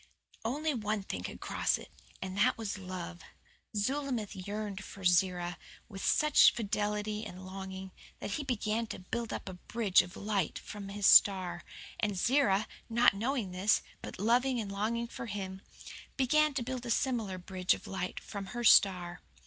[0.43, 1.91] Only one thing could cross it
[2.23, 3.21] and that was love.
[3.77, 9.47] Zulamith yearned for Zerah with such fidelity and longing that he began to build up
[9.47, 11.63] a bridge of light from his star;
[11.99, 15.61] and Zerah, not knowing this, but loving and longing for him,
[16.17, 19.21] began to build a similar bridge of light from her star.